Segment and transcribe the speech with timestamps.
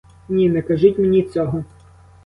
[0.29, 1.65] Ні, не кажіть мені цього.